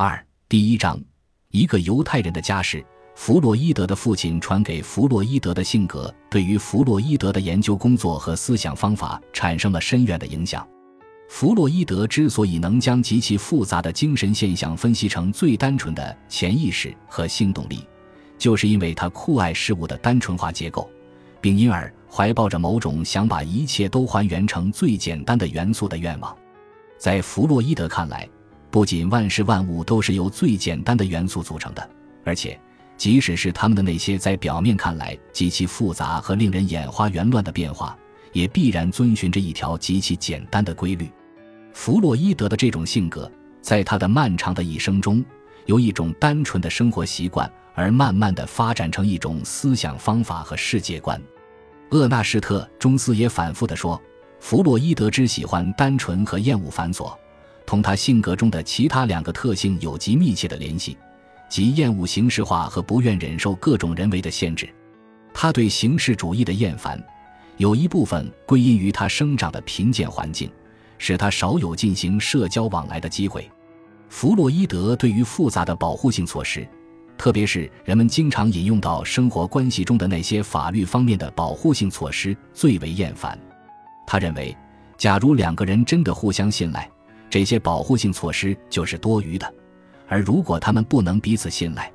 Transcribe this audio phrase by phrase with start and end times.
[0.00, 0.96] 二第一章，
[1.50, 2.86] 一个犹太人的家世。
[3.16, 10.64] 弗洛伊德的父亲传给弗洛伊德的性格，对于弗洛伊德的研究工作和思想方法产生了深远的影响。
[11.28, 17.84] 弗洛伊德之所以能将极其复杂的精神现象分析成最单纯的潜意识和性动力，
[18.38, 20.88] 就是因为他酷爱事物的单纯化结构，
[21.40, 26.32] 并因而怀抱着某种想把一切都还原成最简单的元素的愿望。
[26.98, 28.28] 在弗洛伊德看来，
[28.70, 31.90] 不仅万事万物都是由最简单的元素组成的，
[32.24, 32.58] 而且，
[32.96, 37.96] 即使是他们的那些在表面看来极其复杂和令人眼花缭乱的变化，
[38.32, 41.10] 也必然遵循着一条极其简单的规律。
[41.72, 43.30] 弗洛伊德的这种性格，
[43.62, 45.24] 在他的漫长的一生中，
[45.66, 51.20] 由一种单纯的生活习惯而慢慢的发展成一种思想方法和世界观。
[51.90, 54.00] 厄纳施特·中斯也反复地说，
[54.40, 57.16] 弗洛伊德只喜欢单纯和厌恶繁琐。
[57.68, 60.96] 同他性格中的其他两个特性有极密切的联系，
[61.50, 64.66] 即厌恶形式化和不愿忍受各种人为的限制。
[65.34, 66.98] 他对形式主义的厌烦，
[67.58, 70.50] 有一部分归因于他生长的贫贱环境，
[70.96, 73.46] 使他少有进行社交往来的机会。
[74.08, 76.66] 弗洛伊德对于复杂的保护性措施，
[77.18, 83.38] 特别是人们经常引用到生活关系中的那些法律方面的保护性措施最为厌烦。
[84.06, 84.56] 他认为，
[84.96, 86.90] 假如两个人真的互相信赖，
[87.30, 89.52] 这些保护性措施就是多余的，
[90.06, 91.92] 而如果他们不能彼此信赖，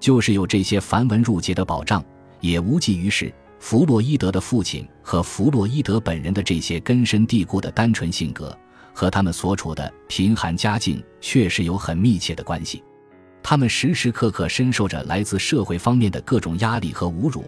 [0.00, 2.04] 就是有这些繁文缛节的保障
[2.40, 3.32] 也无济于事。
[3.60, 8.54] 弗洛伊德的父亲和弗洛伊德本人的这些根深蒂固的单纯性格，
[8.92, 12.82] 和他们所处的贫寒家境确实有很密切的关系。
[13.42, 17.44] 他们时时刻刻深受着来自社会方面的各种压力和侮辱，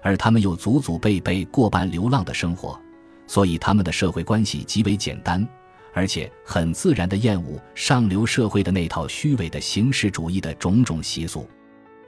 [0.00, 2.80] 而他们又祖祖辈辈过半流浪的生活，
[3.26, 5.46] 所以他们的社会关系极为简单。
[5.92, 11.48] 而且很自然地厌恶上流社会的那套虚伪的形式主义的种种习俗。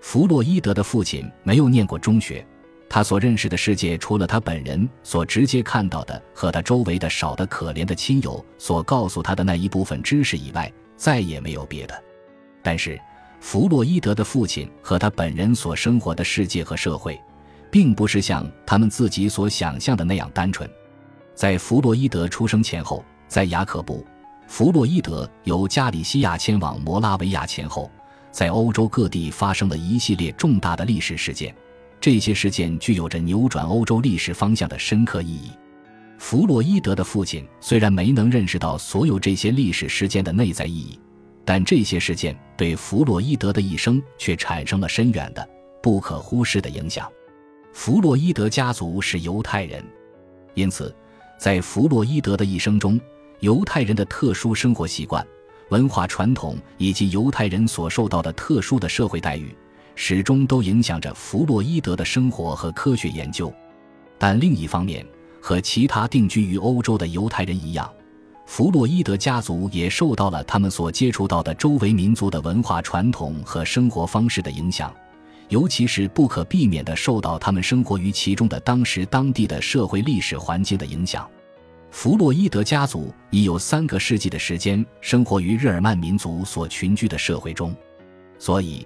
[0.00, 2.44] 弗洛伊德的父亲没有念过中学，
[2.88, 12.02] 他所认识的世界，除了他本人所直接看到的和他周围的少得可怜的亲友所告诉他的那一部分知识以外，再也没有别的。
[12.62, 13.00] 但是，
[13.40, 17.20] 弗洛伊德的父亲和他本人所生活的世界和社会，
[17.70, 20.68] 并不是像他们自己所想象的那样单纯。
[21.34, 23.04] 在弗洛伊德出生前后。
[23.32, 23.94] 在雅可布·
[24.46, 27.90] 弗洛伊德由加里西亚迁往摩拉维亚前后，
[28.30, 31.54] 在欧洲各地发生了一系列重大的历史事件，
[31.98, 35.50] 这些事件具有着扭转欧洲历史方向的深刻意义。
[36.18, 41.00] 弗洛伊德的父亲虽然没能认识到所有这些历史事件的内在意义，
[41.42, 45.48] 但这些事件对弗洛伊德的一生却产生了深远的、
[45.82, 47.10] 不可忽视的影响。
[47.72, 49.82] 弗洛伊德家族是犹太人，
[50.52, 50.94] 因此，
[51.38, 53.00] 在弗洛伊德的一生中，
[53.42, 55.26] 犹太人的特殊生活习惯、
[55.70, 59.52] 文化传统以及犹太人所受到的特殊的社会待遇，
[59.96, 63.52] 始终都影响着弗洛伊德的生活和科学研究。
[64.16, 65.04] 但另一方面，
[65.40, 67.92] 和其他定居于欧洲的犹太人一样，
[68.46, 74.94] 弗洛伊德家族也受到了他们所接触到的周围民族的文化传统和生活方式的影响，
[75.48, 81.28] 尤其是不可避免地受到他们生活于其中的当时当地的社会历史环境的影响。
[81.92, 87.76] 弗洛伊德家族已有三个世纪的时间生活于日耳曼民族所群居的社会中，
[88.38, 88.84] 所以，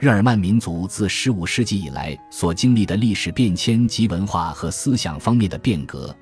[0.00, 6.14] 日耳曼民族自15世纪以来所经历的历史变迁及文化和思想方面的变革，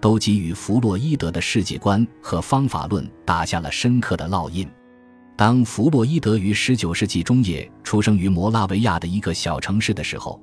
[0.00, 4.66] 都给予弗洛伊德的世界观和方法论打下了深刻的烙印。
[5.36, 10.40] 当弗洛伊德于19世纪中叶出生于摩拉维亚的一个小城市的时候，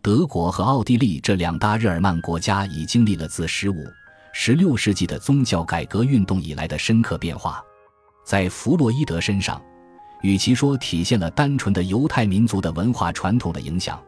[0.00, 3.74] 德国和奥地利这两大日耳曼国家已经历了自15。
[4.40, 7.60] 十六世纪的宗教改革运动以来的深刻变化，
[8.24, 9.60] 在弗洛伊德身上，
[10.22, 14.00] 与其说体现了单纯的犹太民族的文化传统的影响，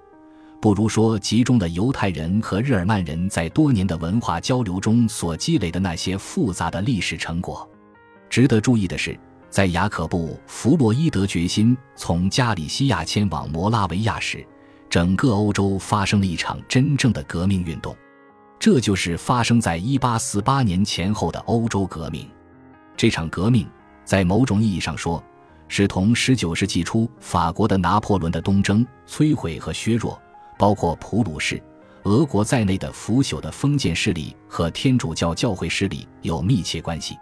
[0.62, 7.68] 不如说集中了犹太人和日耳曼人在多年的文化交流中所积累的那些复杂的历史成果。
[8.30, 9.18] 值得注意的是，
[9.50, 14.46] 在雅可布·弗洛伊德决心从加里西亚迁往摩拉维亚时，
[14.88, 17.96] 整个欧洲发生了一场真正的革命运动。
[18.60, 22.28] 这就是发生在一八四八年前后的欧洲革命。
[22.94, 23.66] 这场革命，
[24.04, 25.24] 在某种意义上说，
[25.66, 30.20] 是同十九世纪初法国的拿破仑的东征、摧毁和削弱，
[30.58, 31.60] 包括普鲁士、
[32.02, 37.16] 俄国在内的腐朽的封建势力和天主教教会势力有密切关系。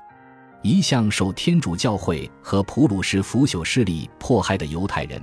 [0.62, 5.22] 一向受天主教会和普鲁士腐朽势力迫害的犹太人，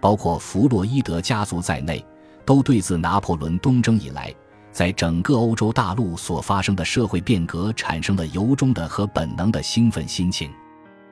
[0.00, 2.06] 包括弗洛伊德家族在内，
[2.44, 4.32] 都对自拿破仑东征以来。
[4.76, 10.52] 在整个欧洲大陆所发生的社会变革，产生了由衷的和本能的兴奋心情。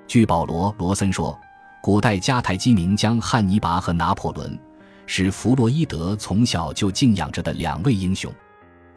[0.06, 1.40] 据保罗·罗森说，
[1.82, 4.58] 古代迦太基名将汉尼拔和拿破仑，
[5.06, 8.31] 是弗洛伊德从小就敬仰着的两位英雄。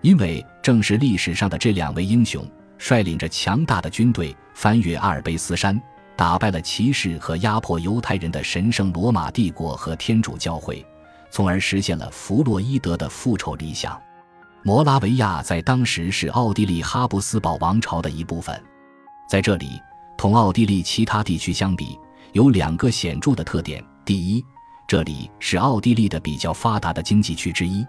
[0.02, 2.46] 因为正是历史上的这两位英雄，
[2.78, 5.82] 率领着强大的军队翻越阿尔卑斯山，
[6.18, 10.86] 打败了骑士和压迫犹太人的神圣罗马帝国和天主教会，
[11.32, 13.98] 从而实现了弗洛伊德的复仇理想。
[14.64, 18.62] 摩拉维亚在当时是奥地利哈布斯堡王朝的一部分，
[19.30, 19.82] 在这里，
[20.18, 21.98] 同奥地利其他地区相比，
[22.34, 24.44] 有两个显著的特点：第一，
[24.88, 27.86] 这里是奥地利的比较发达的经济区之一；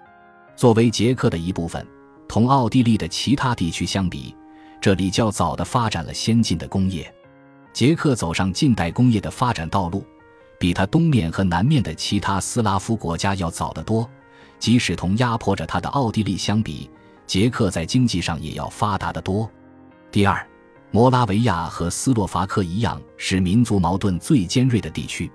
[0.56, 1.84] 作为捷克的一部分。
[2.28, 4.36] 同奥地利的其他地区相比，
[4.80, 7.10] 这里较早的发展了先进的工业。
[7.72, 10.04] 捷克走上近代工业的发展道路，
[10.60, 14.08] 比它东面和南面的其他斯拉夫国家要早得多。
[14.58, 16.90] 即使同压迫着他的奥地利相比，
[17.26, 19.50] 捷克在经济上也要发达得多。
[20.10, 20.46] 第二，
[20.90, 25.30] 摩拉维亚和斯洛伐克一样，是民族矛盾最尖锐的地区。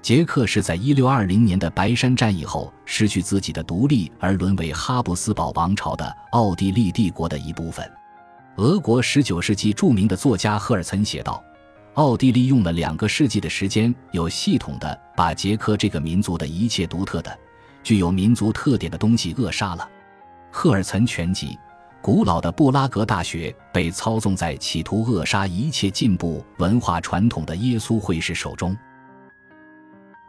[0.00, 7.88] 捷克是在1620年的白山战役后失去自己的独立，而沦为哈布斯堡王朝的奥地利帝国的一部分。
[8.56, 11.42] 俄国19世纪著名的作家赫尔岑写道
[11.94, 17.38] ：“奥地利用了两个世纪的时间，有系统的把捷克这个民族的一切独特的、
[17.88, 19.88] 具有民族特点的东西扼杀了。”
[20.52, 21.58] 赫尔岑全集，
[22.02, 28.76] 古老的布拉格大学被操纵在企图扼杀一切进步文化传统的耶稣会士手中。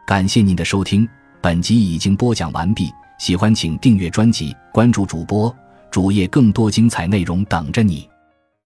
[0.06, 1.06] 感谢您的收听，
[1.42, 2.90] 本集已经播讲完毕。
[3.18, 5.54] 喜欢请订阅专辑，关注主播
[5.90, 8.09] 主页，更多精彩内容等着你。